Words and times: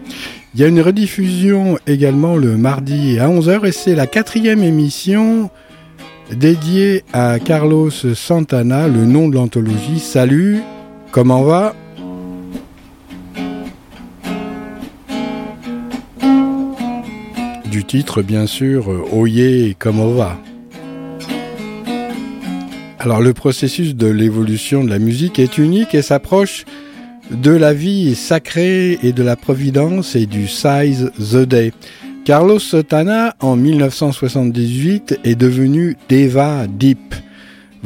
Il 0.54 0.60
y 0.60 0.64
a 0.64 0.68
une 0.68 0.80
rediffusion 0.80 1.78
également 1.86 2.36
le 2.36 2.56
mardi 2.56 3.18
à 3.18 3.28
11h 3.28 3.66
et 3.66 3.72
c'est 3.72 3.94
la 3.94 4.06
quatrième 4.06 4.62
émission 4.62 5.50
dédiée 6.32 7.04
à 7.12 7.38
Carlos 7.38 7.90
Santana, 7.90 8.88
le 8.88 9.04
nom 9.04 9.28
de 9.28 9.34
l'anthologie. 9.34 9.98
Salut, 9.98 10.62
comment 11.12 11.42
va? 11.42 11.74
Du 17.76 17.84
titre, 17.84 18.22
bien 18.22 18.46
sûr, 18.46 18.90
euh, 18.90 19.04
Oye 19.12 19.76
comme 19.78 20.00
va. 20.16 20.40
Alors 22.98 23.20
le 23.20 23.34
processus 23.34 23.94
de 23.94 24.06
l'évolution 24.06 24.82
de 24.82 24.88
la 24.88 24.98
musique 24.98 25.38
est 25.38 25.58
unique 25.58 25.94
et 25.94 26.00
s'approche 26.00 26.64
de 27.30 27.50
la 27.50 27.74
vie 27.74 28.14
sacrée 28.14 28.98
et 29.02 29.12
de 29.12 29.22
la 29.22 29.36
providence 29.36 30.16
et 30.16 30.24
du 30.24 30.48
size 30.48 31.12
the 31.18 31.46
day. 31.46 31.70
Carlos 32.24 32.60
Sotana, 32.60 33.36
en 33.40 33.56
1978, 33.56 35.20
est 35.22 35.34
devenu 35.34 35.98
Deva 36.08 36.66
Deep. 36.66 37.14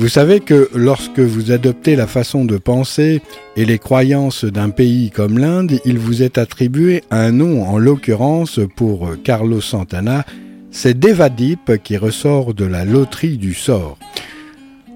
Vous 0.00 0.08
savez 0.08 0.40
que 0.40 0.70
lorsque 0.74 1.20
vous 1.20 1.52
adoptez 1.52 1.94
la 1.94 2.06
façon 2.06 2.46
de 2.46 2.56
penser 2.56 3.20
et 3.54 3.66
les 3.66 3.78
croyances 3.78 4.46
d'un 4.46 4.70
pays 4.70 5.10
comme 5.10 5.36
l'Inde, 5.36 5.78
il 5.84 5.98
vous 5.98 6.22
est 6.22 6.38
attribué 6.38 7.04
un 7.10 7.32
nom, 7.32 7.64
en 7.68 7.76
l'occurrence 7.76 8.60
pour 8.76 9.10
Carlos 9.22 9.60
Santana, 9.60 10.24
c'est 10.70 10.98
Devadip 10.98 11.82
qui 11.84 11.98
ressort 11.98 12.54
de 12.54 12.64
la 12.64 12.86
loterie 12.86 13.36
du 13.36 13.52
sort. 13.52 13.98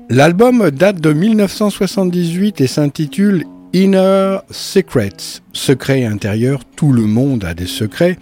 L'album 0.09 0.71
date 0.71 1.03
de 1.03 1.13
1978 1.13 2.63
et 2.63 2.67
s'intitule 2.67 3.45
Inner 3.75 4.39
Secrets, 4.51 5.43
secret 5.53 6.07
intérieur, 6.07 6.63
tout 6.77 6.93
le 6.95 7.03
monde 7.03 7.45
a 7.45 7.53
des 7.53 7.67
secrets, 7.67 8.17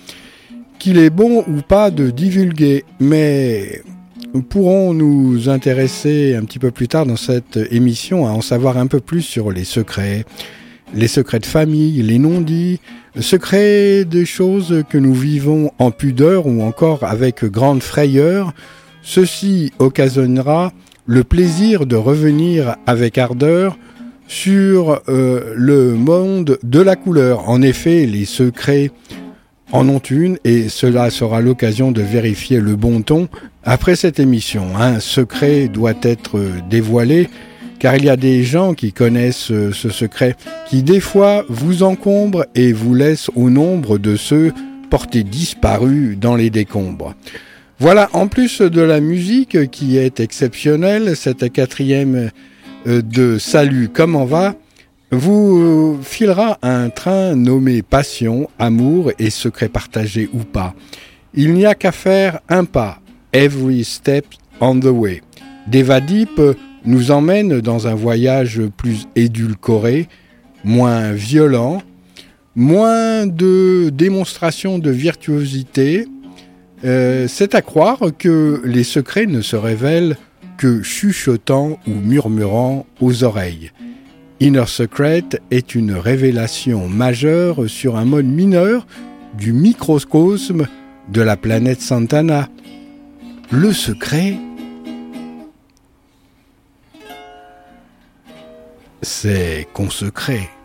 qu'il 0.80 0.98
est 0.98 1.10
bon 1.10 1.44
ou 1.46 1.62
pas 1.62 1.92
de 1.92 2.10
divulguer, 2.10 2.84
mais 2.98 3.82
pourrons 4.40 4.94
nous 4.94 5.50
intéresser 5.50 6.34
un 6.34 6.44
petit 6.44 6.58
peu 6.58 6.70
plus 6.70 6.88
tard 6.88 7.04
dans 7.04 7.16
cette 7.16 7.58
émission 7.70 8.26
à 8.26 8.30
en 8.30 8.40
savoir 8.40 8.78
un 8.78 8.86
peu 8.86 9.00
plus 9.00 9.20
sur 9.20 9.50
les 9.50 9.64
secrets, 9.64 10.24
les 10.94 11.08
secrets 11.08 11.38
de 11.38 11.46
famille, 11.46 12.02
les 12.02 12.18
non-dits, 12.18 12.80
secrets 13.20 14.04
des 14.04 14.24
choses 14.24 14.84
que 14.88 14.96
nous 14.96 15.14
vivons 15.14 15.70
en 15.78 15.90
pudeur 15.90 16.46
ou 16.46 16.62
encore 16.62 17.04
avec 17.04 17.44
grande 17.44 17.82
frayeur. 17.82 18.54
Ceci 19.02 19.72
occasionnera 19.78 20.72
le 21.06 21.24
plaisir 21.24 21.84
de 21.84 21.96
revenir 21.96 22.76
avec 22.86 23.18
ardeur 23.18 23.76
sur 24.28 25.02
euh, 25.08 25.52
le 25.56 25.92
monde 25.92 26.58
de 26.62 26.80
la 26.80 26.96
couleur. 26.96 27.50
En 27.50 27.60
effet, 27.60 28.06
les 28.06 28.24
secrets 28.24 28.90
en 29.72 29.88
ont 29.88 29.98
une 29.98 30.38
et 30.44 30.68
cela 30.68 31.10
sera 31.10 31.40
l'occasion 31.40 31.90
de 31.90 32.02
vérifier 32.02 32.60
le 32.60 32.76
bon 32.76 33.02
ton 33.02 33.28
après 33.64 33.96
cette 33.96 34.20
émission. 34.20 34.76
Un 34.76 35.00
secret 35.00 35.68
doit 35.68 35.94
être 36.02 36.40
dévoilé 36.70 37.28
car 37.78 37.96
il 37.96 38.04
y 38.04 38.10
a 38.10 38.16
des 38.16 38.44
gens 38.44 38.74
qui 38.74 38.92
connaissent 38.92 39.50
ce 39.72 39.88
secret 39.90 40.36
qui 40.68 40.82
des 40.82 41.00
fois 41.00 41.44
vous 41.48 41.82
encombrent 41.82 42.46
et 42.54 42.72
vous 42.72 42.94
laissent 42.94 43.30
au 43.34 43.50
nombre 43.50 43.98
de 43.98 44.14
ceux 44.14 44.52
portés 44.90 45.24
disparus 45.24 46.18
dans 46.18 46.36
les 46.36 46.50
décombres. 46.50 47.14
Voilà, 47.78 48.10
en 48.12 48.28
plus 48.28 48.60
de 48.60 48.80
la 48.80 49.00
musique 49.00 49.70
qui 49.70 49.96
est 49.96 50.20
exceptionnelle, 50.20 51.16
cette 51.16 51.50
quatrième 51.50 52.30
euh, 52.86 53.02
de 53.02 53.38
Salut, 53.38 53.88
comment 53.92 54.24
va? 54.24 54.54
Vous 55.12 55.98
filera 56.02 56.58
un 56.62 56.88
train 56.88 57.36
nommé 57.36 57.82
Passion, 57.82 58.48
Amour 58.58 59.12
et 59.18 59.28
Secret 59.28 59.68
partagé 59.68 60.30
ou 60.32 60.38
pas. 60.38 60.74
Il 61.34 61.52
n'y 61.52 61.66
a 61.66 61.74
qu'à 61.74 61.92
faire 61.92 62.40
un 62.48 62.64
pas, 62.64 62.98
Every 63.32 63.84
Step 63.84 64.24
on 64.60 64.80
the 64.80 64.86
Way. 64.86 65.20
Devadip 65.66 66.40
nous 66.86 67.10
emmène 67.10 67.60
dans 67.60 67.86
un 67.86 67.94
voyage 67.94 68.62
plus 68.76 69.06
édulcoré, 69.14 70.08
moins 70.64 71.12
violent, 71.12 71.82
moins 72.56 73.26
de 73.26 73.90
démonstration 73.90 74.78
de 74.78 74.90
virtuosité. 74.90 76.06
Euh, 76.84 77.28
c'est 77.28 77.54
à 77.54 77.60
croire 77.60 78.00
que 78.18 78.62
les 78.64 78.84
secrets 78.84 79.26
ne 79.26 79.42
se 79.42 79.56
révèlent 79.56 80.16
que 80.56 80.82
chuchotant 80.82 81.78
ou 81.86 81.92
murmurant 81.94 82.86
aux 83.00 83.24
oreilles. 83.24 83.72
Inner 84.42 84.66
Secret 84.66 85.22
est 85.52 85.76
une 85.76 85.92
révélation 85.92 86.88
majeure 86.88 87.70
sur 87.70 87.94
un 87.94 88.04
mode 88.04 88.26
mineur 88.26 88.88
du 89.38 89.52
microcosme 89.52 90.66
de 91.10 91.22
la 91.22 91.36
planète 91.36 91.80
Santana. 91.80 92.48
Le 93.52 93.72
secret, 93.72 94.34
c'est 99.00 99.68
consecré. 99.72 100.40
Olé 100.40 100.61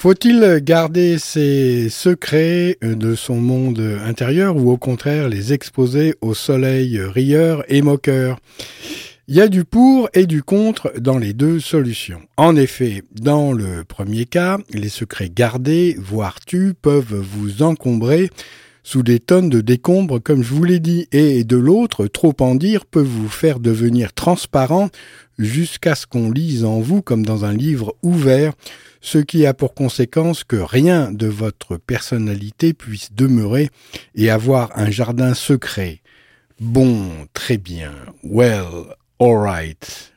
Faut-il 0.00 0.62
garder 0.64 1.18
ses 1.18 1.90
secrets 1.90 2.78
de 2.80 3.14
son 3.14 3.36
monde 3.36 3.98
intérieur 4.02 4.56
ou 4.56 4.70
au 4.70 4.78
contraire 4.78 5.28
les 5.28 5.52
exposer 5.52 6.14
au 6.22 6.32
soleil 6.32 6.98
rieur 6.98 7.64
et 7.68 7.82
moqueur? 7.82 8.38
Il 9.28 9.34
y 9.34 9.42
a 9.42 9.48
du 9.48 9.64
pour 9.64 10.08
et 10.14 10.24
du 10.24 10.42
contre 10.42 10.90
dans 10.98 11.18
les 11.18 11.34
deux 11.34 11.60
solutions. 11.60 12.22
En 12.38 12.56
effet, 12.56 13.02
dans 13.12 13.52
le 13.52 13.84
premier 13.84 14.24
cas, 14.24 14.56
les 14.72 14.88
secrets 14.88 15.28
gardés, 15.28 15.98
voire 15.98 16.40
tus, 16.40 16.72
peuvent 16.72 17.14
vous 17.14 17.62
encombrer 17.62 18.30
sous 18.82 19.02
des 19.02 19.20
tonnes 19.20 19.50
de 19.50 19.60
décombres, 19.60 20.18
comme 20.22 20.42
je 20.42 20.54
vous 20.54 20.64
l'ai 20.64 20.80
dit, 20.80 21.08
et 21.12 21.44
de 21.44 21.58
l'autre, 21.58 22.06
trop 22.06 22.34
en 22.40 22.54
dire 22.54 22.86
peut 22.86 23.02
vous 23.02 23.28
faire 23.28 23.60
devenir 23.60 24.14
transparent 24.14 24.88
jusqu'à 25.38 25.94
ce 25.94 26.06
qu'on 26.06 26.30
lise 26.30 26.64
en 26.64 26.80
vous, 26.80 27.02
comme 27.02 27.26
dans 27.26 27.44
un 27.44 27.52
livre 27.52 27.94
ouvert, 28.02 28.54
ce 29.00 29.18
qui 29.18 29.46
a 29.46 29.54
pour 29.54 29.74
conséquence 29.74 30.44
que 30.44 30.56
rien 30.56 31.10
de 31.10 31.26
votre 31.26 31.76
personnalité 31.76 32.72
puisse 32.72 33.12
demeurer 33.12 33.70
et 34.14 34.30
avoir 34.30 34.76
un 34.78 34.90
jardin 34.90 35.34
secret. 35.34 36.00
Bon, 36.60 37.26
très 37.32 37.56
bien, 37.56 37.92
well, 38.22 38.94
alright. 39.18 40.12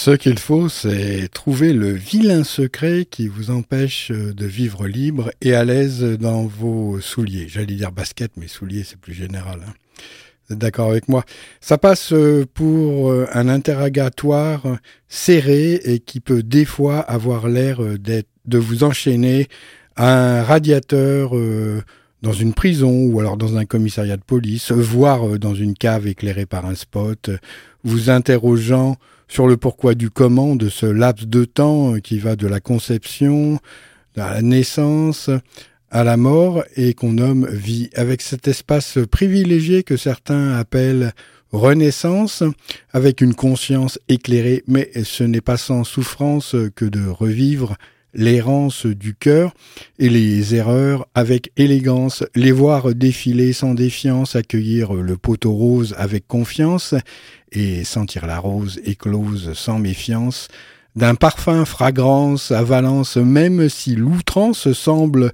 Ce 0.00 0.12
qu'il 0.12 0.38
faut, 0.38 0.70
c'est 0.70 1.28
trouver 1.30 1.74
le 1.74 1.92
vilain 1.92 2.42
secret 2.42 3.04
qui 3.04 3.28
vous 3.28 3.50
empêche 3.50 4.10
de 4.10 4.46
vivre 4.46 4.86
libre 4.86 5.30
et 5.42 5.52
à 5.52 5.62
l'aise 5.62 6.02
dans 6.02 6.46
vos 6.46 7.02
souliers. 7.02 7.48
J'allais 7.48 7.74
dire 7.74 7.92
basket, 7.92 8.32
mais 8.38 8.48
souliers, 8.48 8.82
c'est 8.82 8.98
plus 8.98 9.12
général. 9.12 9.60
Hein. 9.62 9.74
Vous 10.48 10.54
êtes 10.54 10.58
d'accord 10.58 10.88
avec 10.88 11.06
moi? 11.10 11.26
Ça 11.60 11.76
passe 11.76 12.14
pour 12.54 13.12
un 13.12 13.48
interrogatoire 13.50 14.62
serré 15.06 15.74
et 15.84 15.98
qui 15.98 16.20
peut 16.20 16.42
des 16.42 16.64
fois 16.64 17.00
avoir 17.00 17.46
l'air 17.46 17.80
de 17.82 18.58
vous 18.58 18.84
enchaîner 18.84 19.48
à 19.96 20.38
un 20.38 20.42
radiateur 20.42 21.36
euh, 21.36 21.82
dans 22.22 22.32
une 22.32 22.54
prison 22.54 23.04
ou 23.04 23.20
alors 23.20 23.36
dans 23.36 23.58
un 23.58 23.66
commissariat 23.66 24.16
de 24.16 24.22
police, 24.22 24.72
voire 24.72 25.28
euh, 25.28 25.38
dans 25.38 25.54
une 25.54 25.74
cave 25.74 26.06
éclairée 26.06 26.46
par 26.46 26.64
un 26.64 26.74
spot, 26.74 27.28
vous 27.84 28.08
interrogeant 28.08 28.96
sur 29.30 29.46
le 29.46 29.56
pourquoi 29.56 29.94
du 29.94 30.10
comment 30.10 30.56
de 30.56 30.68
ce 30.68 30.86
laps 30.86 31.28
de 31.28 31.44
temps 31.44 31.94
qui 32.00 32.18
va 32.18 32.34
de 32.34 32.48
la 32.48 32.60
conception, 32.60 33.60
à 34.16 34.34
la 34.34 34.42
naissance, 34.42 35.30
à 35.90 36.04
la 36.04 36.16
mort 36.16 36.64
et 36.76 36.94
qu'on 36.94 37.12
nomme 37.12 37.48
vie, 37.48 37.90
avec 37.94 38.22
cet 38.22 38.48
espace 38.48 38.98
privilégié 39.10 39.84
que 39.84 39.96
certains 39.96 40.58
appellent 40.58 41.12
renaissance, 41.52 42.42
avec 42.92 43.20
une 43.20 43.34
conscience 43.34 44.00
éclairée, 44.08 44.64
mais 44.66 44.90
ce 45.04 45.22
n'est 45.22 45.40
pas 45.40 45.56
sans 45.56 45.84
souffrance 45.84 46.56
que 46.74 46.84
de 46.84 47.06
revivre 47.06 47.76
l'errance 48.14 48.86
du 48.86 49.14
cœur 49.14 49.54
et 50.00 50.08
les 50.08 50.54
erreurs 50.54 51.06
avec 51.14 51.52
élégance, 51.56 52.24
les 52.34 52.50
voir 52.50 52.94
défiler 52.94 53.52
sans 53.52 53.74
défiance, 53.74 54.34
accueillir 54.34 54.92
le 54.94 55.16
poteau 55.16 55.52
rose 55.52 55.94
avec 55.96 56.26
confiance 56.26 56.94
et 57.52 57.84
sentir 57.84 58.26
la 58.26 58.38
rose 58.38 58.80
éclose 58.84 59.52
sans 59.54 59.78
méfiance, 59.78 60.48
d'un 60.96 61.14
parfum 61.14 61.64
fragrance 61.64 62.50
à 62.50 62.62
valence, 62.62 63.16
même 63.16 63.68
si 63.68 63.94
l'outrance 63.94 64.72
semble 64.72 65.32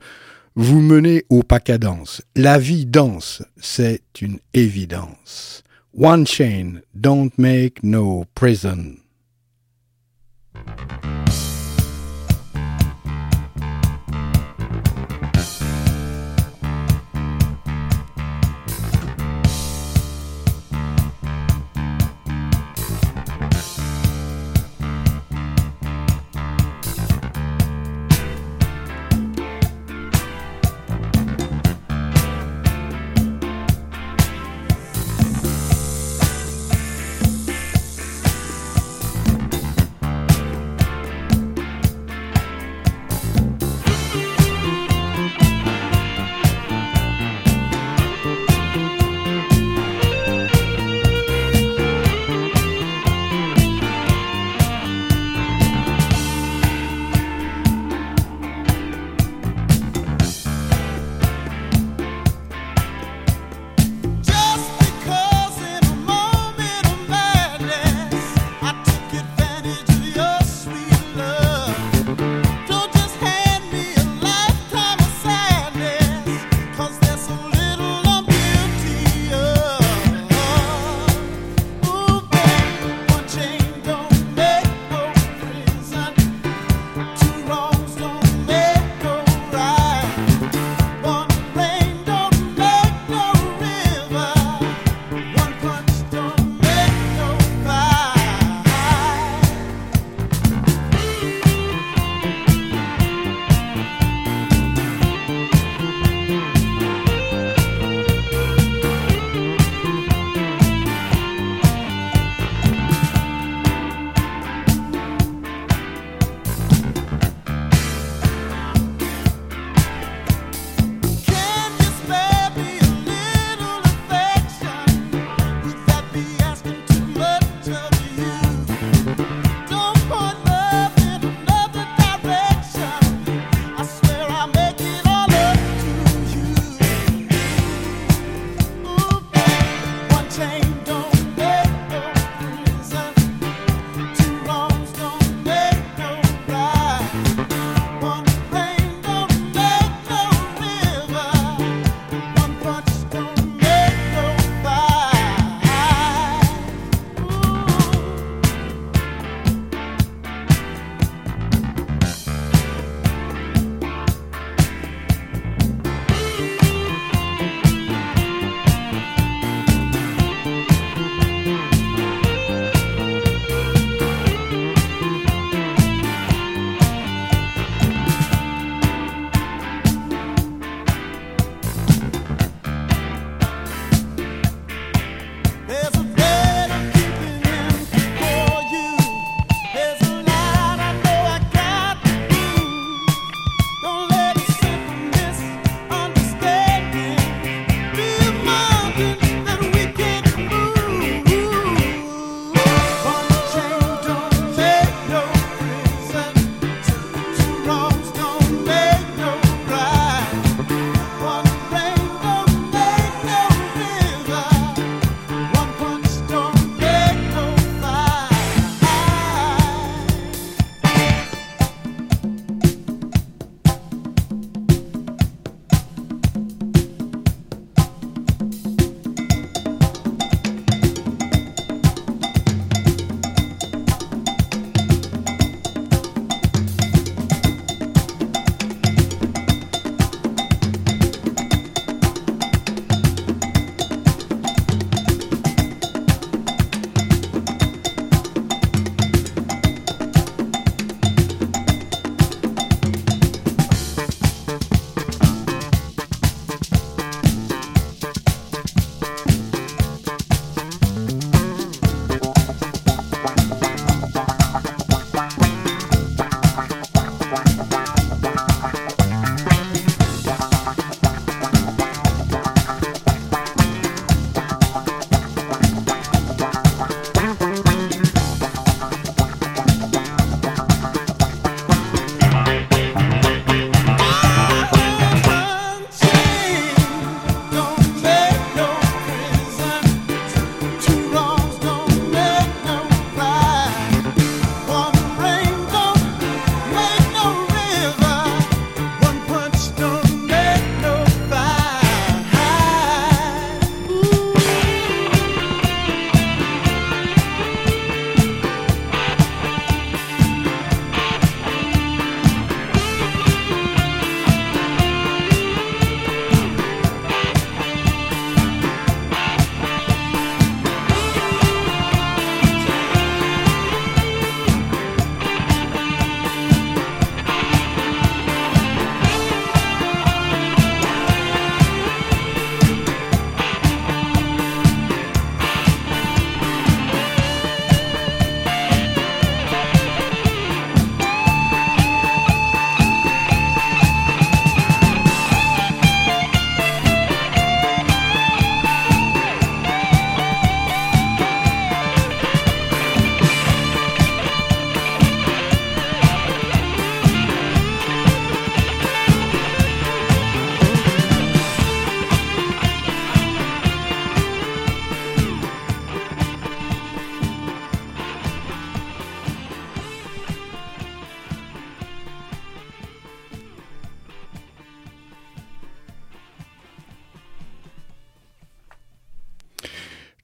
vous 0.54 0.80
mener 0.80 1.24
au 1.28 1.42
pas 1.42 1.60
cadence. 1.60 2.22
La 2.34 2.58
vie 2.58 2.86
danse, 2.86 3.42
c'est 3.56 4.02
une 4.20 4.38
évidence. 4.54 5.62
One 5.98 6.26
chain, 6.26 6.80
don't 6.94 7.30
make 7.38 7.82
no 7.82 8.24
prison. 8.34 8.96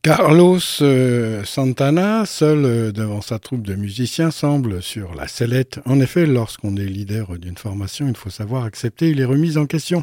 Carlos 0.03 0.59
euh, 0.81 1.45
Santana, 1.45 2.27
seul 2.27 2.65
euh, 2.65 2.91
devant 2.91 3.21
sa 3.21 3.39
troupe 3.39 3.63
de 3.63 3.77
musiciens, 3.77 4.33
semble 4.33 4.83
sur 4.83 5.15
la 5.15 5.29
sellette. 5.29 5.79
En 5.85 6.01
effet, 6.01 6.27
lorsqu'on 6.27 6.77
est 6.77 6.87
leader 6.87 7.39
d'une 7.39 7.57
formation, 7.57 8.09
il 8.09 8.17
faut 8.17 8.29
savoir 8.29 8.65
accepter 8.65 9.15
les 9.15 9.25
remises 9.25 9.59
en 9.59 9.67
question. 9.67 10.03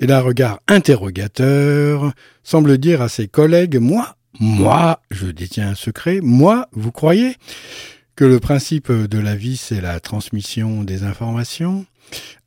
Et 0.00 0.06
d'un 0.06 0.20
regard 0.20 0.60
interrogateur, 0.68 2.14
semble 2.44 2.78
dire 2.78 3.02
à 3.02 3.10
ses 3.10 3.28
collègues, 3.28 3.76
moi, 3.76 4.16
moi, 4.40 5.00
je 5.10 5.26
détiens 5.26 5.68
un 5.68 5.74
secret, 5.74 6.20
moi, 6.22 6.68
vous 6.72 6.90
croyez 6.90 7.36
que 8.16 8.24
le 8.24 8.40
principe 8.40 8.90
de 8.90 9.18
la 9.18 9.36
vie, 9.36 9.58
c'est 9.58 9.82
la 9.82 10.00
transmission 10.00 10.82
des 10.82 11.02
informations? 11.02 11.84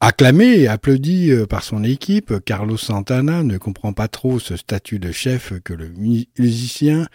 Acclamé 0.02 0.60
et 0.60 0.68
applaudi 0.68 1.32
euh, 1.32 1.46
par 1.46 1.64
son 1.64 1.84
équipe, 1.84 2.34
Carlos 2.46 2.78
Santana 2.78 3.44
ne 3.44 3.58
comprend 3.58 3.92
pas 3.92 4.08
trop 4.08 4.40
ce 4.40 4.56
statut 4.56 4.98
de 4.98 5.12
chef 5.12 5.54
que 5.64 5.74
le 5.74 5.92
musicien 6.38 7.08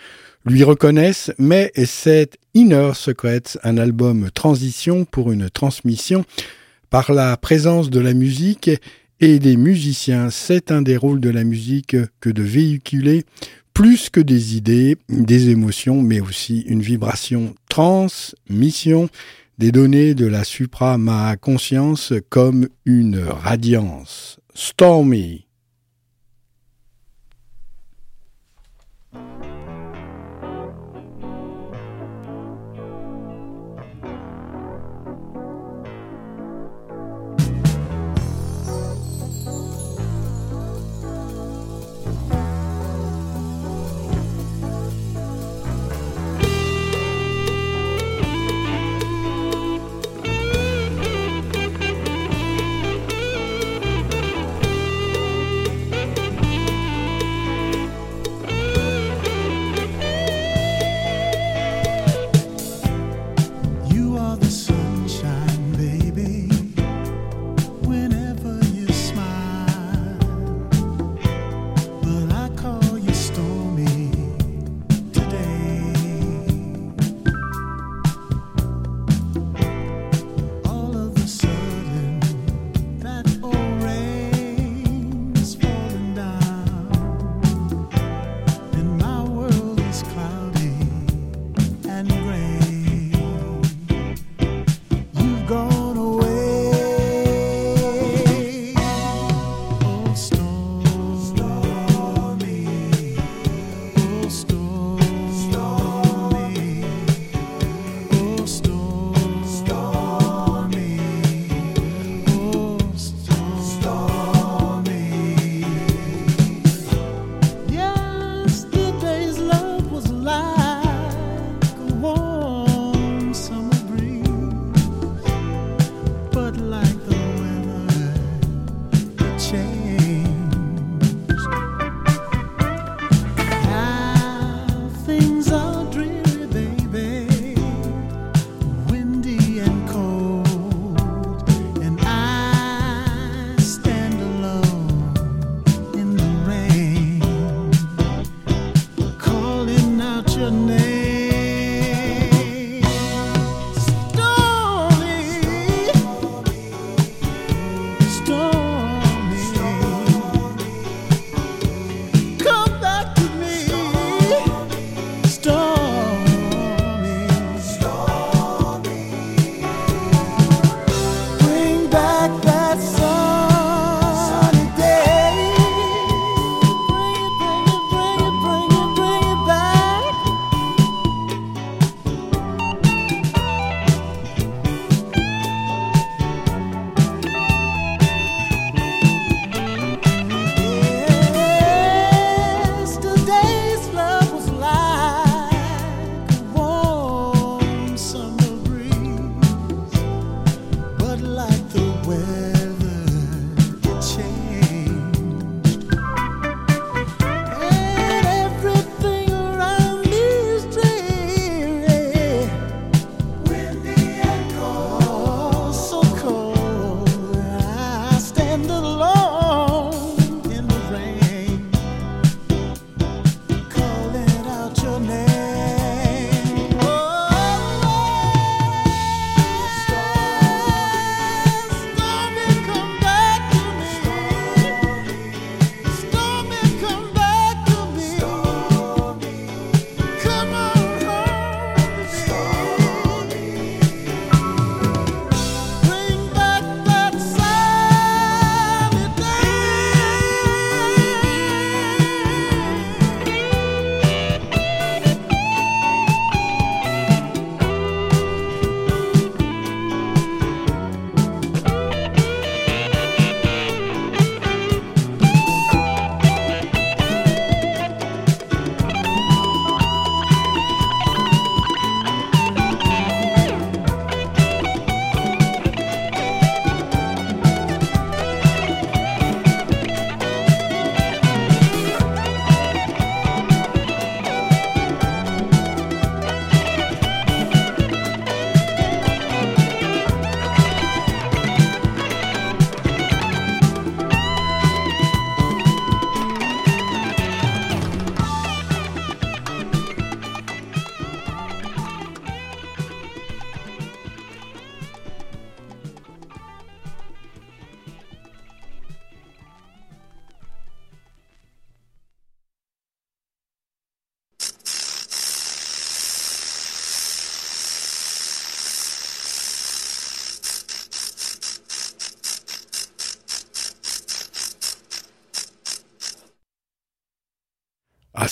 lui 0.45 0.65
reconnaisse, 0.65 1.33
mais 1.39 1.73
c'est 1.87 2.37
Inner 2.53 2.91
Secrets, 2.95 3.59
un 3.63 3.79
album 3.79 4.31
transition 4.35 5.07
pour 5.07 5.33
une 5.33 5.49
transmission 5.49 6.25
par 6.91 7.13
la 7.13 7.37
présence 7.39 7.89
de 7.89 8.01
la 8.01 8.13
musique 8.13 8.71
et 9.21 9.39
des 9.39 9.57
musiciens. 9.57 10.29
C'est 10.29 10.71
un 10.71 10.83
des 10.83 10.99
rôles 10.99 11.21
de 11.21 11.31
la 11.31 11.45
musique 11.45 11.97
que 12.21 12.29
de 12.29 12.43
véhiculer 12.43 13.25
plus 13.73 14.11
que 14.11 14.21
des 14.21 14.57
idées, 14.57 14.97
des 15.09 15.49
émotions, 15.49 16.03
mais 16.03 16.21
aussi 16.21 16.61
une 16.61 16.83
vibration 16.83 17.55
transmission 17.69 19.09
des 19.59 19.73
données 19.73 20.15
de 20.15 20.27
la 20.27 20.45
supra-ma-conscience 20.45 22.13
comme 22.29 22.69
une 22.85 23.19
radiance. 23.21 24.41
Stormy. 24.55 25.47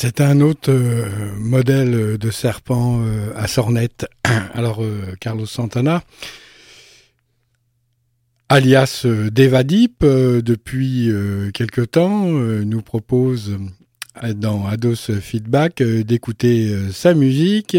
C'est 0.04 0.20
un 0.20 0.40
autre 0.40 0.72
euh, 0.72 1.06
modèle 1.38 2.18
de 2.18 2.30
serpent 2.32 3.04
euh, 3.04 3.30
à 3.36 3.46
sornette. 3.46 4.04
Alors, 4.52 4.82
euh, 4.82 5.14
Carlos 5.20 5.46
Santana, 5.46 6.02
alias 8.48 9.06
Devadip, 9.06 10.04
depuis 10.04 11.08
quelque 11.54 11.82
temps, 11.82 12.26
nous 12.26 12.82
propose 12.82 13.56
dans 14.34 14.66
Ados 14.66 15.12
Feedback 15.20 15.80
d'écouter 15.80 16.76
sa 16.90 17.14
musique. 17.14 17.76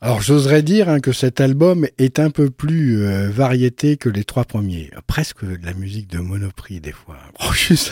Alors 0.00 0.22
j'oserais 0.22 0.62
dire 0.62 0.88
hein, 0.88 1.00
que 1.00 1.10
cet 1.10 1.40
album 1.40 1.88
est 1.98 2.20
un 2.20 2.30
peu 2.30 2.50
plus 2.50 3.02
euh, 3.02 3.30
variété 3.30 3.96
que 3.96 4.08
les 4.08 4.22
trois 4.22 4.44
premiers. 4.44 4.90
Presque 5.08 5.44
de 5.44 5.66
la 5.66 5.74
musique 5.74 6.08
de 6.08 6.18
Monoprix 6.18 6.80
des 6.80 6.92
fois. 6.92 7.16
Oh, 7.40 7.52
je 7.52 7.74
suis 7.74 7.90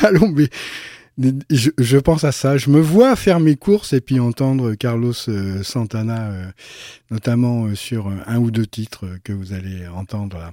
mais 1.19 1.33
je, 1.51 1.97
pense 1.97 2.25
à 2.25 2.31
ça. 2.31 2.59
Je 2.59 2.69
me 2.69 2.79
vois 2.79 3.16
faire 3.16 3.40
mes 3.40 3.57
courses 3.57 3.92
et 3.92 4.01
puis 4.01 4.21
entendre 4.21 4.75
Carlos 4.75 5.14
euh, 5.29 5.62
Santana, 5.62 6.31
euh, 6.31 6.45
notamment 7.11 7.75
sur 7.75 8.12
un 8.27 8.37
ou 8.37 8.51
deux 8.51 8.66
titres 8.66 9.07
que 9.25 9.33
vous 9.33 9.53
allez 9.53 9.88
entendre 9.88 10.37
là. 10.37 10.53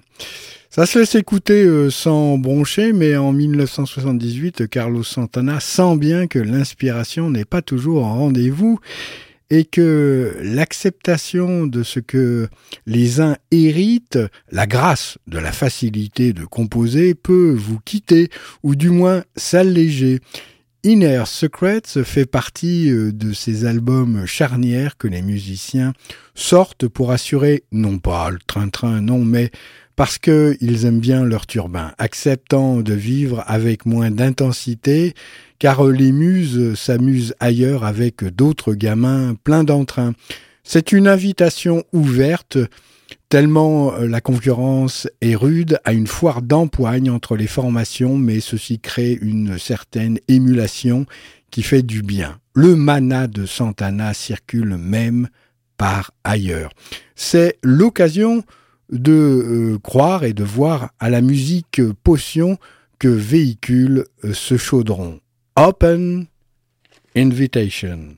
Ça 0.69 0.85
se 0.85 0.97
laisse 0.97 1.13
écouter 1.15 1.67
sans 1.91 2.39
broncher, 2.39 2.93
mais 2.93 3.15
en 3.15 3.31
1978, 3.31 4.67
Carlos 4.69 5.03
Santana 5.03 5.59
sent 5.59 5.97
bien 5.97 6.25
que 6.25 6.39
l'inspiration 6.39 7.29
n'est 7.29 7.45
pas 7.45 7.61
toujours 7.61 8.05
en 8.05 8.15
rendez-vous 8.15 8.79
et 9.53 9.65
que 9.65 10.35
l'acceptation 10.41 11.67
de 11.67 11.83
ce 11.83 11.99
que 11.99 12.47
les 12.87 13.21
uns 13.21 13.37
héritent, 13.51 14.17
la 14.49 14.65
grâce 14.65 15.19
de 15.27 15.37
la 15.37 15.51
facilité 15.51 16.33
de 16.33 16.43
composer 16.43 17.13
peut 17.13 17.53
vous 17.55 17.77
quitter 17.85 18.29
ou 18.63 18.75
du 18.75 18.89
moins 18.89 19.23
s'alléger. 19.35 20.21
Inner 20.83 21.25
Secrets 21.27 22.03
fait 22.03 22.25
partie 22.25 22.89
euh, 22.89 23.11
de 23.11 23.31
ces 23.31 23.65
albums 23.65 24.25
charnières 24.25 24.97
que 24.97 25.07
les 25.07 25.21
musiciens 25.21 25.93
sortent 26.33 26.87
pour 26.87 27.11
assurer 27.11 27.63
non 27.71 27.99
pas 27.99 28.31
le 28.31 28.39
train-train, 28.47 29.01
non, 29.01 29.23
mais 29.23 29.51
parce 29.95 30.17
qu'ils 30.17 30.85
aiment 30.85 30.99
bien 30.99 31.23
leur 31.23 31.45
turbin, 31.45 31.91
acceptant 31.97 32.77
de 32.77 32.93
vivre 32.93 33.43
avec 33.47 33.85
moins 33.85 34.11
d'intensité 34.11 35.13
car 35.59 35.85
les 35.85 36.11
muses 36.11 36.73
s'amusent 36.75 37.35
ailleurs 37.39 37.83
avec 37.83 38.23
d'autres 38.23 38.73
gamins 38.73 39.35
pleins 39.43 39.63
d'entrain. 39.63 40.13
C'est 40.63 40.91
une 40.91 41.07
invitation 41.07 41.83
ouverte, 41.93 42.57
tellement 43.29 43.93
la 43.97 44.21
concurrence 44.21 45.07
est 45.21 45.35
rude, 45.35 45.79
à 45.85 45.93
une 45.93 46.07
foire 46.07 46.41
d'empoigne 46.41 47.09
entre 47.09 47.35
les 47.35 47.47
formations, 47.47 48.17
mais 48.17 48.39
ceci 48.39 48.79
crée 48.79 49.17
une 49.21 49.57
certaine 49.57 50.19
émulation 50.27 51.05
qui 51.51 51.63
fait 51.63 51.83
du 51.83 52.01
bien. 52.01 52.39
Le 52.55 52.75
mana 52.75 53.27
de 53.27 53.45
Santana 53.45 54.13
circule 54.13 54.77
même 54.77 55.29
par 55.77 56.11
ailleurs. 56.23 56.71
C'est 57.15 57.57
l'occasion 57.61 58.43
de 58.91 59.11
euh, 59.11 59.79
croire 59.79 60.23
et 60.23 60.33
de 60.33 60.43
voir 60.43 60.91
à 60.99 61.09
la 61.09 61.21
musique 61.21 61.81
potion 62.03 62.57
que 62.99 63.07
véhicule 63.07 64.05
euh, 64.23 64.33
ce 64.33 64.57
chaudron. 64.57 65.19
open 65.55 66.25
invitation. 67.15 68.17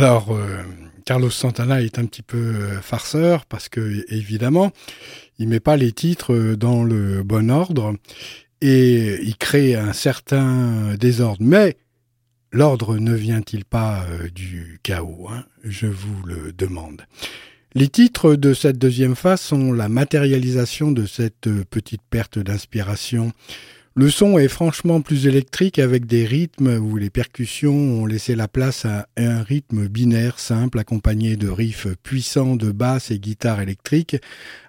Alors, 0.00 0.28
euh, 0.30 0.62
Carlos 1.04 1.28
Santana 1.28 1.82
est 1.82 1.98
un 1.98 2.06
petit 2.06 2.22
peu 2.22 2.36
euh, 2.36 2.80
farceur 2.80 3.46
parce 3.46 3.68
que, 3.68 4.04
évidemment, 4.14 4.70
il 5.40 5.48
met 5.48 5.58
pas 5.58 5.76
les 5.76 5.90
titres 5.90 6.32
euh, 6.34 6.56
dans 6.56 6.84
le 6.84 7.24
bon 7.24 7.50
ordre 7.50 7.96
et 8.60 9.18
il 9.20 9.36
crée 9.36 9.74
un 9.74 9.92
certain 9.92 10.94
désordre. 10.94 11.42
Mais 11.42 11.78
l'ordre 12.52 12.96
ne 12.96 13.12
vient-il 13.12 13.64
pas 13.64 14.04
du 14.32 14.78
chaos 14.84 15.26
hein? 15.32 15.44
Je 15.64 15.88
vous 15.88 16.22
le 16.24 16.52
demande. 16.52 17.02
Les 17.74 17.88
titres 17.88 18.36
de 18.36 18.54
cette 18.54 18.78
deuxième 18.78 19.16
phase 19.16 19.40
sont 19.40 19.72
la 19.72 19.88
matérialisation 19.88 20.92
de 20.92 21.06
cette 21.06 21.50
petite 21.70 22.02
perte 22.08 22.38
d'inspiration 22.38 23.32
le 23.98 24.10
son 24.10 24.38
est 24.38 24.46
franchement 24.46 25.00
plus 25.00 25.26
électrique 25.26 25.80
avec 25.80 26.06
des 26.06 26.24
rythmes 26.24 26.76
où 26.76 26.96
les 26.96 27.10
percussions 27.10 27.74
ont 27.74 28.06
laissé 28.06 28.36
la 28.36 28.46
place 28.46 28.84
à 28.84 29.08
un 29.16 29.42
rythme 29.42 29.88
binaire 29.88 30.38
simple 30.38 30.78
accompagné 30.78 31.34
de 31.34 31.48
riffs 31.48 31.88
puissants 32.04 32.54
de 32.54 32.70
basse 32.70 33.10
et 33.10 33.18
guitare 33.18 33.60
électrique, 33.60 34.16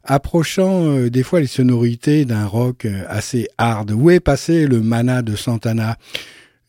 approchant 0.03 0.87
euh, 0.87 1.11
des 1.11 1.21
fois 1.21 1.41
les 1.41 1.45
sonorités 1.45 2.25
d'un 2.25 2.47
rock 2.47 2.85
euh, 2.85 3.03
assez 3.07 3.47
hard. 3.59 3.91
Où 3.91 4.09
est 4.09 4.19
passé 4.19 4.65
le 4.65 4.81
mana 4.81 5.21
de 5.21 5.35
Santana? 5.35 5.97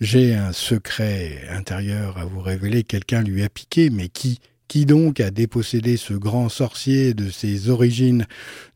J'ai 0.03 0.35
un 0.35 0.53
secret 0.53 1.39
intérieur 1.49 2.19
à 2.19 2.27
vous 2.27 2.41
révéler, 2.41 2.83
quelqu'un 2.83 3.23
lui 3.23 3.43
a 3.43 3.49
piqué, 3.49 3.89
mais 3.89 4.11
qui? 4.11 4.39
Qui 4.71 4.87
donc 4.87 5.19
a 5.19 5.33
dépossédé 5.33 5.97
ce 5.97 6.15
grand 6.15 6.49
sorcier 6.49 7.13
de 7.13 7.29
ses 7.29 7.71
origines? 7.71 8.29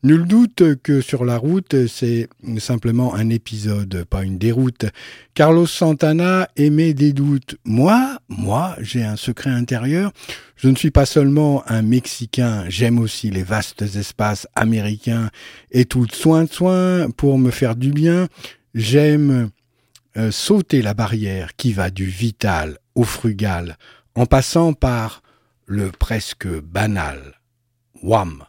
Nul 0.03 0.25
doute 0.27 0.75
que 0.83 0.99
sur 0.99 1.23
la 1.23 1.37
route, 1.37 1.87
c'est 1.87 2.27
simplement 2.57 3.15
un 3.15 3.29
épisode, 3.29 4.03
pas 4.03 4.25
une 4.25 4.37
déroute. 4.37 4.87
Carlos 5.35 5.67
Santana 5.67 6.49
émet 6.57 6.93
des 6.93 7.13
doutes. 7.13 7.55
Moi, 7.63 8.19
moi, 8.27 8.75
j'ai 8.81 9.05
un 9.05 9.15
secret 9.15 9.51
intérieur. 9.51 10.11
Je 10.57 10.67
ne 10.67 10.75
suis 10.75 10.91
pas 10.91 11.05
seulement 11.05 11.63
un 11.65 11.81
Mexicain, 11.81 12.65
j'aime 12.67 12.99
aussi 12.99 13.31
les 13.31 13.43
vastes 13.43 13.83
espaces 13.83 14.49
américains 14.53 15.29
et 15.71 15.85
tout 15.85 16.07
soin 16.11 16.43
de 16.43 16.51
soin 16.51 17.09
pour 17.11 17.37
me 17.37 17.51
faire 17.51 17.77
du 17.77 17.91
bien. 17.91 18.27
J'aime 18.73 19.49
euh, 20.17 20.29
sauter 20.29 20.81
la 20.81 20.93
barrière 20.93 21.55
qui 21.55 21.71
va 21.71 21.89
du 21.89 22.05
vital 22.05 22.79
au 22.95 23.05
frugal, 23.05 23.77
en 24.13 24.25
passant 24.25 24.73
par 24.73 25.21
le 25.67 25.91
presque 25.91 26.47
banal. 26.47 27.39
Wham! 28.03 28.45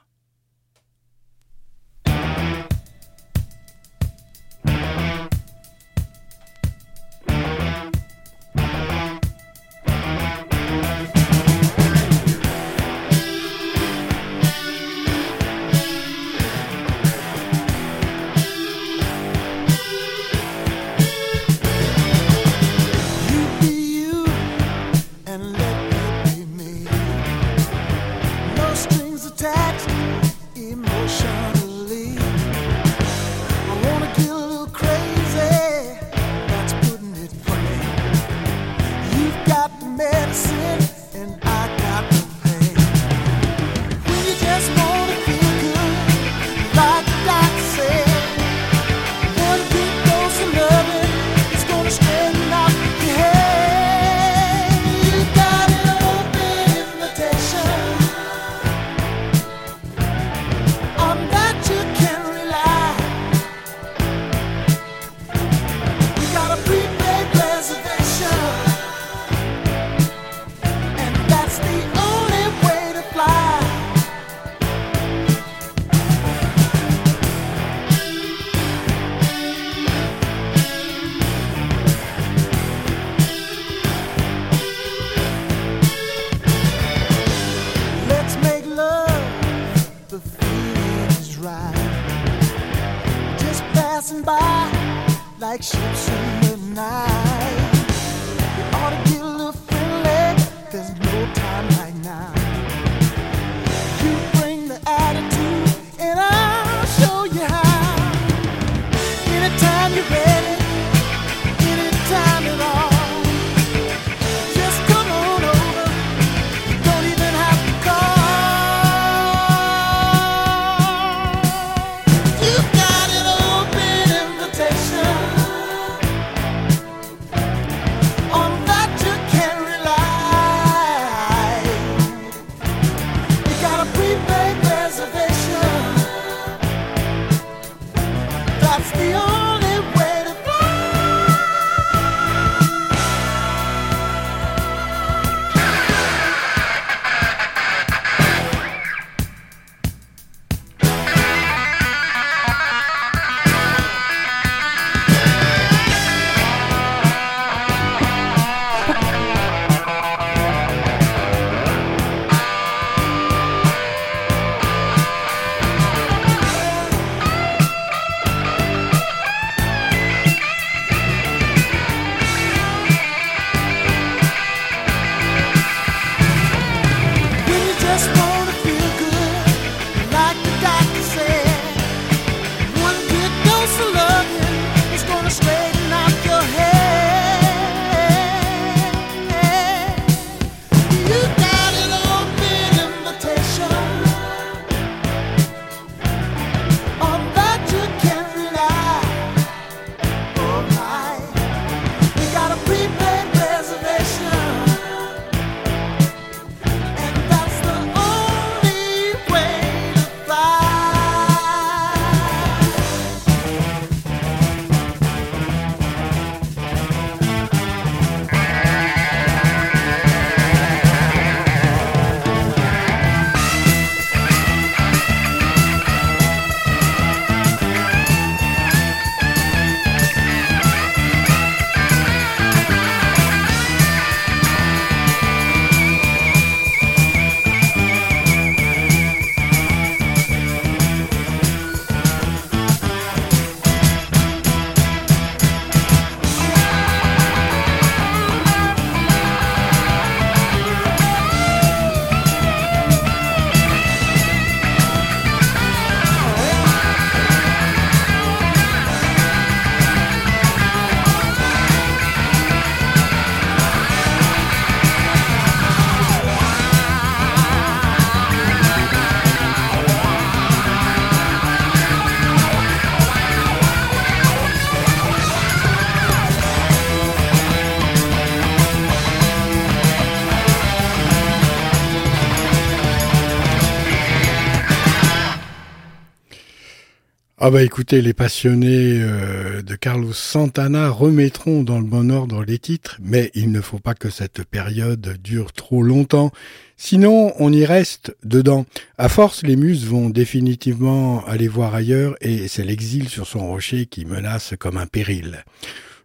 Ah 287.46 287.50
bah 287.52 287.62
écoutez, 287.62 288.02
les 288.02 288.12
passionnés 288.12 289.00
euh, 289.00 289.62
de 289.62 289.76
Carlos 289.76 290.12
Santana 290.12 290.88
remettront 290.88 291.62
dans 291.62 291.78
le 291.78 291.86
bon 291.86 292.10
ordre 292.10 292.42
les 292.42 292.58
titres, 292.58 292.98
mais 293.00 293.30
il 293.36 293.52
ne 293.52 293.60
faut 293.60 293.78
pas 293.78 293.94
que 293.94 294.10
cette 294.10 294.42
période 294.42 295.16
dure 295.22 295.52
trop 295.52 295.84
longtemps, 295.84 296.32
sinon 296.76 297.32
on 297.38 297.52
y 297.52 297.64
reste 297.64 298.16
dedans. 298.24 298.66
À 298.98 299.08
force, 299.08 299.44
les 299.44 299.54
muses 299.54 299.86
vont 299.86 300.10
définitivement 300.10 301.24
aller 301.24 301.46
voir 301.46 301.76
ailleurs 301.76 302.16
et 302.20 302.48
c'est 302.48 302.64
l'exil 302.64 303.08
sur 303.08 303.28
son 303.28 303.46
rocher 303.46 303.86
qui 303.86 304.06
menace 304.06 304.54
comme 304.58 304.76
un 304.76 304.88
péril. 304.88 305.44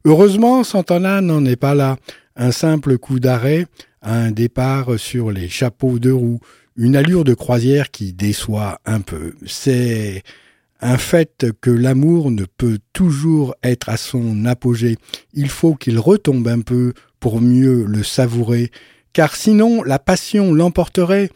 Heureusement, 0.05 0.63
Santana 0.63 1.21
n'en 1.21 1.43
est 1.45 1.55
pas 1.55 1.73
là. 1.73 1.97
Un 2.35 2.51
simple 2.51 2.99
coup 2.99 3.19
d'arrêt, 3.19 3.65
un 4.03 4.29
départ 4.29 4.99
sur 4.99 5.31
les 5.31 5.49
chapeaux 5.49 5.97
de 5.97 6.11
roue, 6.11 6.39
une 6.77 6.95
allure 6.95 7.23
de 7.23 7.33
croisière 7.33 7.89
qui 7.89 8.13
déçoit 8.13 8.79
un 8.85 9.01
peu. 9.01 9.33
C'est 9.47 10.21
un 10.81 10.97
fait 10.97 11.47
que 11.61 11.69
l'amour 11.69 12.31
ne 12.31 12.45
peut 12.45 12.79
toujours 12.93 13.55
être 13.63 13.89
à 13.89 13.97
son 13.97 14.45
apogée. 14.45 14.97
Il 15.33 15.49
faut 15.49 15.75
qu'il 15.75 15.99
retombe 15.99 16.47
un 16.47 16.61
peu 16.61 16.93
pour 17.19 17.39
mieux 17.39 17.85
le 17.85 18.03
savourer, 18.03 18.71
car 19.13 19.35
sinon 19.35 19.83
la 19.83 19.99
passion 19.99 20.53
l'emporterait. 20.53 21.29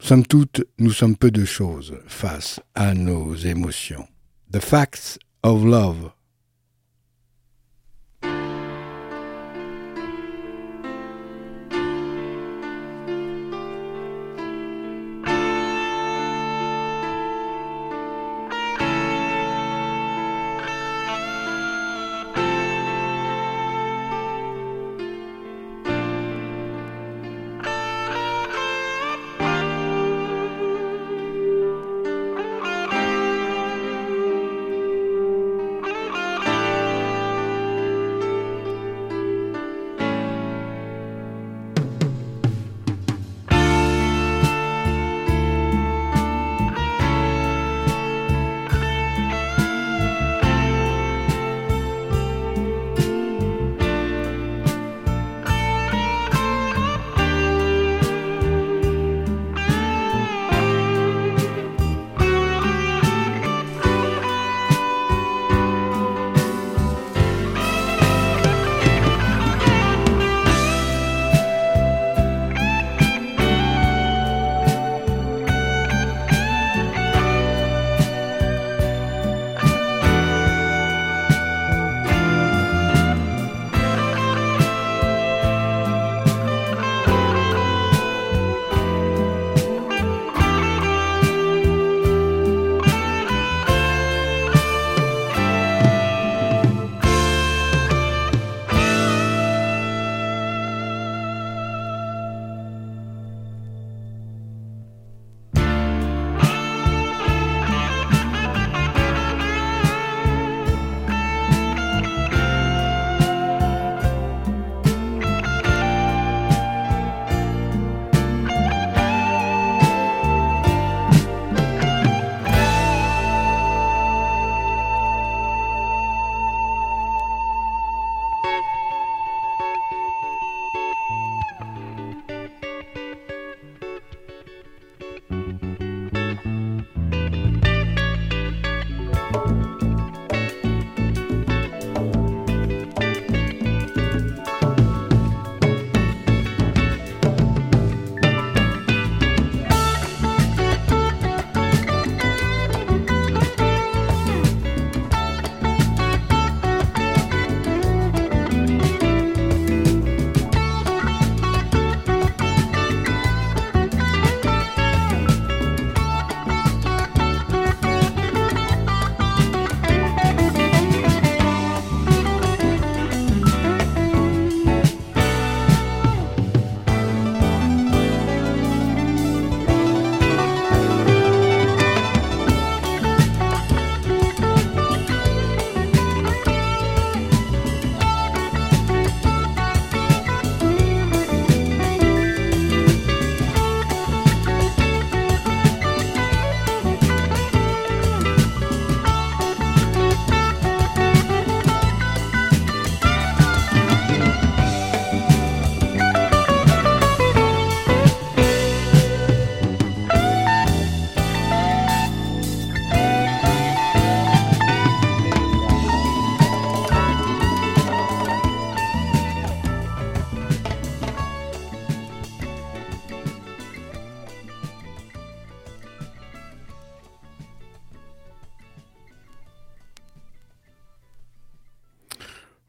Somme 0.00 0.26
toute, 0.26 0.64
nous 0.78 0.92
sommes 0.92 1.16
peu 1.16 1.30
de 1.30 1.44
choses 1.44 1.94
face 2.06 2.60
à 2.74 2.94
nos 2.94 3.34
émotions. 3.34 4.06
The 4.52 4.60
Facts 4.60 5.18
of 5.42 5.64
Love. 5.64 6.15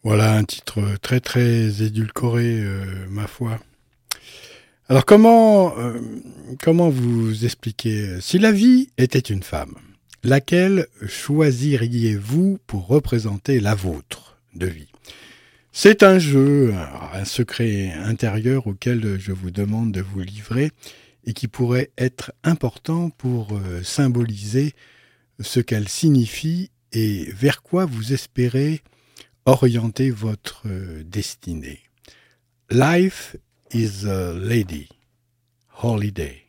Voilà 0.08 0.36
un 0.36 0.46
titre 0.46 0.82
très 1.02 1.20
très 1.20 1.84
édulcoré, 1.84 2.62
euh, 2.62 2.86
ma 3.10 3.28
foi. 3.28 3.60
Alors 4.88 5.04
comment 5.04 5.78
euh, 5.78 6.00
comment 6.64 6.88
vous 6.88 7.44
expliquer 7.44 8.22
Si 8.22 8.40
la 8.40 8.54
vie 8.54 8.88
était 8.98 9.20
une 9.20 9.44
femme, 9.44 9.76
laquelle 10.24 10.88
choisiriez-vous 11.06 12.58
pour 12.68 12.88
représenter 12.88 13.60
la 13.60 13.76
vôtre 13.76 14.38
de 14.56 14.68
vie? 14.68 14.88
C'est 15.74 16.04
un 16.04 16.20
jeu, 16.20 16.74
un 17.12 17.26
secret 17.26 17.92
intérieur 17.92 18.66
auquel 18.66 19.20
je 19.20 19.34
vous 19.34 19.52
demande 19.52 19.92
de 19.92 20.00
vous 20.00 20.22
livrer 20.22 20.72
et 21.26 21.34
qui 21.34 21.50
pourrait 21.50 21.92
être 21.98 22.32
important 22.46 23.10
pour 23.10 23.50
euh, 23.52 23.84
symboliser 23.84 24.72
ce 25.42 25.60
qu'elle 25.60 25.90
signifie 25.90 26.72
et 26.94 27.30
vers 27.34 27.62
quoi 27.62 27.86
vous 27.86 28.14
espérez 28.14 28.82
orienter 29.48 30.12
votre 30.12 30.68
destinée. 31.04 31.80
Life 32.70 33.38
is 33.72 34.06
a 34.06 34.34
lady. 34.34 34.90
Holiday. 35.82 36.47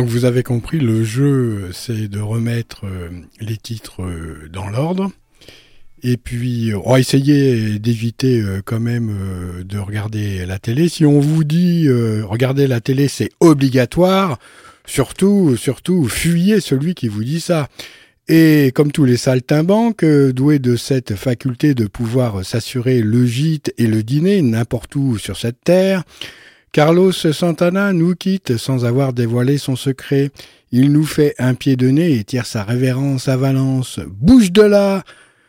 Donc 0.00 0.08
vous 0.08 0.24
avez 0.24 0.42
compris, 0.42 0.78
le 0.78 1.04
jeu, 1.04 1.68
c'est 1.74 2.08
de 2.08 2.20
remettre 2.20 2.86
euh, 2.86 3.10
les 3.38 3.58
titres 3.58 4.00
euh, 4.00 4.48
dans 4.50 4.66
l'ordre. 4.66 5.12
Et 6.02 6.16
puis, 6.16 6.72
on 6.86 6.92
va 6.92 7.00
essayer 7.00 7.78
d'éviter 7.78 8.40
euh, 8.40 8.62
quand 8.64 8.80
même 8.80 9.14
de 9.62 9.76
regarder 9.76 10.46
la 10.46 10.58
télé. 10.58 10.88
Si 10.88 11.04
on 11.04 11.20
vous 11.20 11.44
dit 11.44 11.86
regarder 12.22 12.66
la 12.66 12.80
télé, 12.80 13.08
c'est 13.08 13.28
obligatoire, 13.40 14.38
surtout, 14.86 15.58
surtout, 15.58 16.08
fuyez 16.08 16.60
celui 16.60 16.94
qui 16.94 17.08
vous 17.08 17.22
dit 17.22 17.40
ça. 17.42 17.68
Et 18.26 18.72
comme 18.74 18.92
tous 18.92 19.04
les 19.04 19.18
saltimbanques, 19.18 20.06
doués 20.06 20.60
de 20.60 20.76
cette 20.76 21.14
faculté 21.14 21.74
de 21.74 21.86
pouvoir 21.86 22.42
s'assurer 22.42 23.02
le 23.02 23.26
gîte 23.26 23.74
et 23.76 23.86
le 23.86 24.02
dîner 24.02 24.40
n'importe 24.40 24.96
où 24.96 25.18
sur 25.18 25.36
cette 25.36 25.62
terre, 25.62 26.04
Carlos 26.72 27.10
Santana 27.10 27.92
nous 27.92 28.14
quitte 28.14 28.56
sans 28.56 28.84
avoir 28.84 29.12
dévoilé 29.12 29.58
son 29.58 29.74
secret. 29.74 30.30
Il 30.70 30.92
nous 30.92 31.04
fait 31.04 31.34
un 31.40 31.54
pied 31.54 31.74
de 31.74 31.88
nez 31.88 32.12
et 32.12 32.22
tire 32.22 32.46
sa 32.46 32.62
révérence 32.62 33.26
à 33.26 33.36
Valence. 33.36 33.98
Bouge 34.06 34.52
de 34.52 34.62
là! 34.62 35.02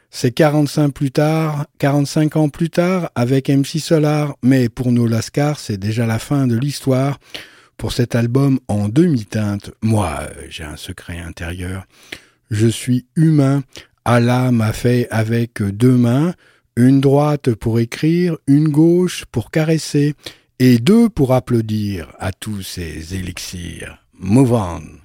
C'est 0.10 0.32
45 0.32 0.90
plus 0.90 1.12
tard, 1.12 1.68
45 1.78 2.38
ans 2.38 2.50
plus 2.50 2.72
tard, 2.72 3.12
avec 3.14 3.50
MC 3.50 3.78
Solar, 3.80 4.36
mais 4.42 4.68
pour 4.68 4.92
nos 4.92 5.06
Lascars, 5.06 5.60
c'est 5.60 5.78
déjà 5.78 6.08
la 6.08 6.18
fin 6.18 6.48
de 6.48 6.58
l'histoire. 6.58 7.20
Pour 7.78 7.94
cet 7.94 8.16
album 8.16 8.60
en 8.68 8.90
demi-teinte, 8.90 9.70
moi, 9.84 10.22
j'ai 10.50 10.64
un 10.64 10.76
secret 10.76 11.20
intérieur. 11.20 11.86
Je 12.50 12.68
suis 12.68 13.06
humain. 13.16 13.64
Allah 14.06 14.52
m'a 14.52 14.74
fait 14.74 15.08
avec 15.12 15.62
deux 15.62 15.98
mains, 15.98 16.34
une 16.76 17.00
droite 17.00 17.54
pour 17.54 17.80
écrire, 17.80 18.38
une 18.48 18.70
gauche 18.70 19.26
pour 19.32 19.52
caresser 19.52 20.16
et 20.64 20.78
deux 20.78 21.10
pour 21.10 21.34
applaudir 21.34 22.14
à 22.20 22.32
tous 22.32 22.62
ces 22.62 23.16
élixirs. 23.16 23.98
Move 24.20 24.54
on. 24.54 25.01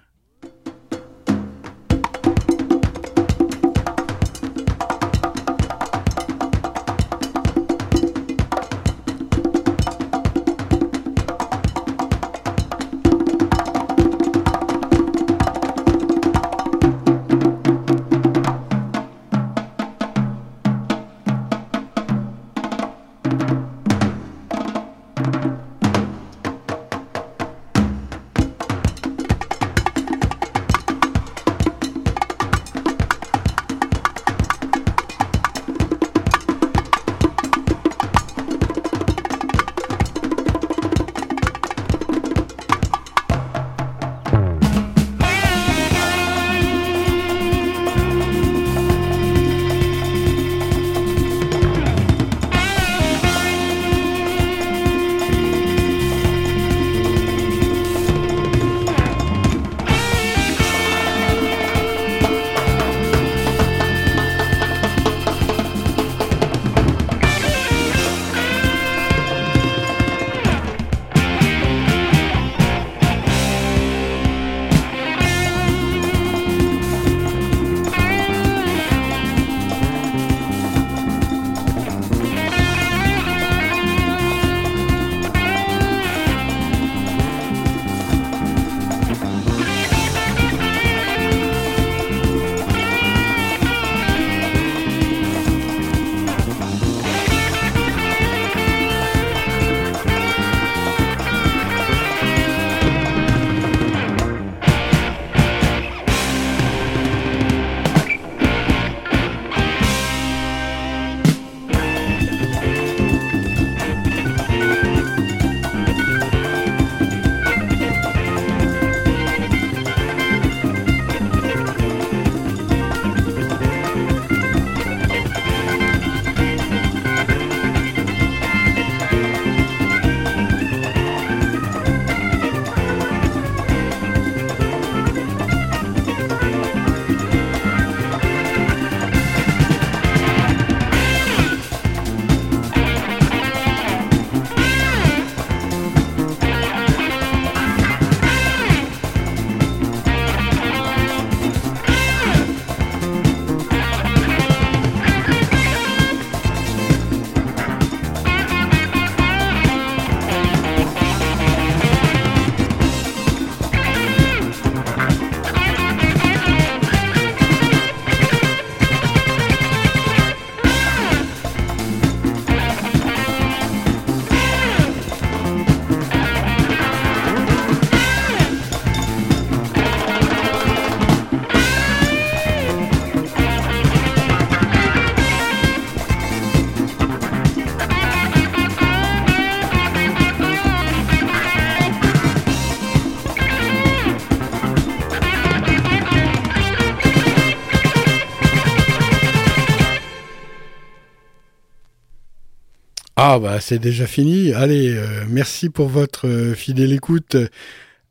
Ah 203.36 203.38
bah 203.38 203.60
c'est 203.60 203.78
déjà 203.78 204.06
fini. 204.06 204.54
Allez, 204.54 204.94
euh, 204.96 205.24
merci 205.28 205.68
pour 205.68 205.88
votre 205.88 206.26
euh, 206.26 206.54
fidèle 206.54 206.94
écoute. 206.94 207.36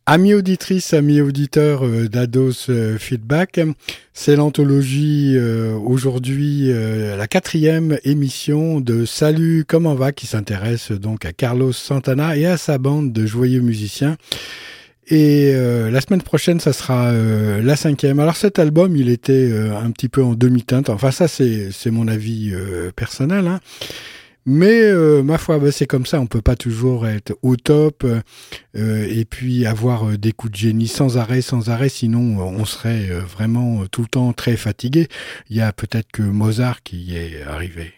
Amis 0.05 0.35
auditrices, 0.35 0.93
amis 0.93 1.19
auditeurs 1.19 1.83
euh, 1.83 2.07
d'Ados 2.07 2.69
Feedback, 2.99 3.59
c'est 4.13 4.35
l'anthologie 4.35 5.35
aujourd'hui, 5.83 6.71
la 6.71 7.25
quatrième 7.25 7.97
émission 8.03 8.79
de 8.81 9.03
Salut, 9.03 9.65
comment 9.67 9.95
va 9.95 10.11
qui 10.11 10.27
s'intéresse 10.27 10.91
donc 10.91 11.25
à 11.25 11.33
Carlos 11.33 11.73
Santana 11.73 12.37
et 12.37 12.45
à 12.45 12.57
sa 12.57 12.77
bande 12.77 13.11
de 13.11 13.25
joyeux 13.25 13.61
musiciens. 13.61 14.17
Et 15.07 15.53
la 15.53 16.01
semaine 16.01 16.21
prochaine, 16.21 16.59
ça 16.59 16.71
sera 16.71 17.11
la 17.11 17.75
cinquième. 17.75 18.19
Alors 18.19 18.35
cet 18.35 18.59
album, 18.59 18.95
il 18.95 19.09
était 19.09 19.51
un 19.71 19.89
petit 19.89 20.09
peu 20.09 20.23
en 20.23 20.35
demi-teinte. 20.35 20.89
Enfin 20.89 21.09
ça, 21.09 21.27
c'est 21.27 21.91
mon 21.91 22.07
avis 22.07 22.53
personnel. 22.95 23.47
Hein. 23.47 23.59
Mais 24.45 24.81
euh, 24.81 25.23
ma 25.23 25.39
foi, 25.39 25.57
bah, 25.57 25.71
c'est 25.71 25.87
comme 25.87 26.05
ça, 26.05 26.19
on 26.19 26.27
peut 26.27 26.41
pas 26.41 26.55
toujours 26.55 27.07
être 27.07 27.35
au 27.41 27.55
top 27.55 28.05
euh, 28.05 29.07
et 29.09 29.25
puis 29.25 29.65
avoir 29.65 30.07
euh, 30.07 30.17
des 30.17 30.33
coups 30.33 30.53
de 30.53 30.57
génie 30.57 30.87
sans 30.87 31.17
arrêt, 31.17 31.41
sans 31.41 31.69
arrêt, 31.71 31.89
sinon 31.89 32.37
on 32.39 32.63
serait 32.65 33.07
vraiment 33.07 33.85
tout 33.87 34.01
le 34.01 34.07
temps 34.07 34.33
très 34.33 34.55
fatigué. 34.55 35.07
Il 35.49 35.57
y 35.57 35.61
a 35.61 35.73
peut-être 35.73 36.11
que 36.11 36.21
Mozart 36.21 36.83
qui 36.83 36.97
y 36.97 37.17
est 37.17 37.41
arrivé. 37.43 37.93